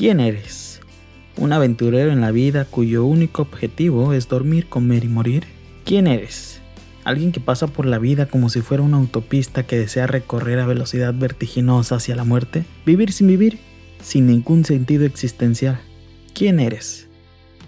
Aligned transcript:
¿Quién 0.00 0.18
eres? 0.18 0.80
¿Un 1.36 1.52
aventurero 1.52 2.10
en 2.10 2.22
la 2.22 2.30
vida 2.30 2.64
cuyo 2.64 3.04
único 3.04 3.42
objetivo 3.42 4.14
es 4.14 4.28
dormir, 4.28 4.66
comer 4.66 5.04
y 5.04 5.08
morir? 5.08 5.44
¿Quién 5.84 6.06
eres? 6.06 6.62
¿Alguien 7.04 7.32
que 7.32 7.40
pasa 7.40 7.66
por 7.66 7.84
la 7.84 7.98
vida 7.98 8.24
como 8.24 8.48
si 8.48 8.62
fuera 8.62 8.82
una 8.82 8.96
autopista 8.96 9.64
que 9.64 9.78
desea 9.78 10.06
recorrer 10.06 10.58
a 10.58 10.64
velocidad 10.64 11.12
vertiginosa 11.12 11.96
hacia 11.96 12.16
la 12.16 12.24
muerte? 12.24 12.64
¿Vivir 12.86 13.12
sin 13.12 13.26
vivir? 13.26 13.58
Sin 14.02 14.26
ningún 14.26 14.64
sentido 14.64 15.04
existencial. 15.04 15.82
¿Quién 16.32 16.60
eres? 16.60 17.08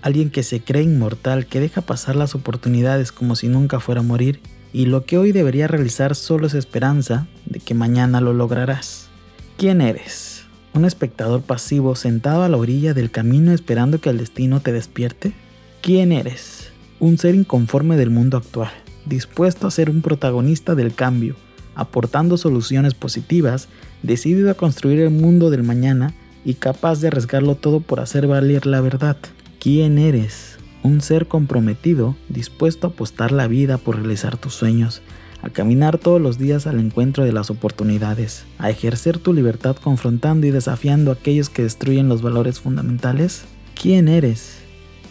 Alguien 0.00 0.30
que 0.30 0.42
se 0.42 0.62
cree 0.62 0.84
inmortal, 0.84 1.44
que 1.44 1.60
deja 1.60 1.82
pasar 1.82 2.16
las 2.16 2.34
oportunidades 2.34 3.12
como 3.12 3.36
si 3.36 3.48
nunca 3.48 3.78
fuera 3.78 4.00
a 4.00 4.04
morir, 4.04 4.40
y 4.72 4.86
lo 4.86 5.04
que 5.04 5.18
hoy 5.18 5.32
debería 5.32 5.68
realizar 5.68 6.14
solo 6.14 6.46
es 6.46 6.54
esperanza 6.54 7.26
de 7.44 7.60
que 7.60 7.74
mañana 7.74 8.22
lo 8.22 8.32
lograrás. 8.32 9.10
¿Quién 9.58 9.82
eres? 9.82 10.31
¿Un 10.74 10.86
espectador 10.86 11.42
pasivo 11.42 11.94
sentado 11.96 12.44
a 12.44 12.48
la 12.48 12.56
orilla 12.56 12.94
del 12.94 13.10
camino 13.10 13.52
esperando 13.52 14.00
que 14.00 14.08
el 14.08 14.16
destino 14.16 14.60
te 14.60 14.72
despierte? 14.72 15.34
¿Quién 15.82 16.12
eres? 16.12 16.70
Un 16.98 17.18
ser 17.18 17.34
inconforme 17.34 17.98
del 17.98 18.08
mundo 18.08 18.38
actual, 18.38 18.70
dispuesto 19.04 19.66
a 19.66 19.70
ser 19.70 19.90
un 19.90 20.00
protagonista 20.00 20.74
del 20.74 20.94
cambio, 20.94 21.36
aportando 21.74 22.38
soluciones 22.38 22.94
positivas, 22.94 23.68
decidido 24.02 24.50
a 24.50 24.54
construir 24.54 25.00
el 25.00 25.10
mundo 25.10 25.50
del 25.50 25.62
mañana 25.62 26.14
y 26.42 26.54
capaz 26.54 27.00
de 27.00 27.08
arriesgarlo 27.08 27.54
todo 27.54 27.80
por 27.80 28.00
hacer 28.00 28.26
valer 28.26 28.64
la 28.64 28.80
verdad. 28.80 29.18
¿Quién 29.60 29.98
eres? 29.98 30.56
Un 30.82 31.02
ser 31.02 31.28
comprometido, 31.28 32.16
dispuesto 32.30 32.86
a 32.86 32.90
apostar 32.90 33.30
la 33.30 33.46
vida 33.46 33.76
por 33.76 33.96
realizar 33.96 34.38
tus 34.38 34.54
sueños, 34.54 35.02
a 35.42 35.50
caminar 35.50 35.98
todos 35.98 36.20
los 36.20 36.38
días 36.38 36.66
al 36.66 36.78
encuentro 36.78 37.24
de 37.24 37.32
las 37.32 37.50
oportunidades, 37.50 38.44
a 38.58 38.70
ejercer 38.70 39.18
tu 39.18 39.34
libertad 39.34 39.76
confrontando 39.76 40.46
y 40.46 40.50
desafiando 40.50 41.10
a 41.10 41.14
aquellos 41.14 41.50
que 41.50 41.64
destruyen 41.64 42.08
los 42.08 42.22
valores 42.22 42.60
fundamentales? 42.60 43.44
¿Quién 43.80 44.08
eres? 44.08 44.58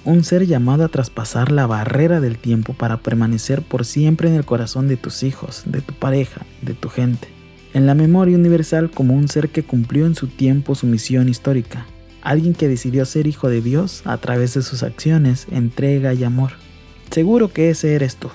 Un 0.06 0.24
ser 0.24 0.48
llamado 0.48 0.86
a 0.86 0.88
traspasar 0.88 1.52
la 1.52 1.68
barrera 1.68 2.22
del 2.22 2.38
tiempo 2.40 2.74
para 2.74 2.98
permanecer 2.98 3.62
por 3.62 3.86
siempre 3.86 4.30
en 4.30 4.36
el 4.36 4.46
corazón 4.46 4.88
de 4.88 4.98
tus 4.98 5.22
hijos, 5.22 5.64
de 5.66 5.82
tu 5.82 5.94
pareja, 5.94 6.46
de 6.62 6.74
tu 6.74 6.90
gente, 6.90 7.28
en 7.74 7.86
la 7.86 7.94
memoria 7.94 8.38
universal 8.38 8.90
como 8.90 9.14
un 9.14 9.28
ser 9.28 9.50
que 9.50 9.64
cumplió 9.64 10.06
en 10.06 10.16
su 10.16 10.28
tiempo 10.28 10.74
su 10.74 10.88
misión 10.88 11.30
histórica, 11.30 11.86
alguien 12.22 12.54
que 12.54 12.68
decidió 12.68 13.06
ser 13.06 13.28
hijo 13.28 13.50
de 13.50 13.62
Dios 13.62 14.02
a 14.06 14.18
través 14.18 14.54
de 14.54 14.62
sus 14.62 14.82
acciones, 14.84 15.48
entrega 15.52 16.14
y 16.14 16.24
amor. 16.24 16.54
Seguro 17.12 17.52
que 17.52 17.70
ese 17.70 17.94
eres 17.94 18.16
tú, 18.16 18.30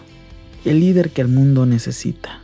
el 0.66 0.80
líder 0.80 1.10
que 1.10 1.22
el 1.22 1.28
mundo 1.28 1.64
necesita. 1.64 2.40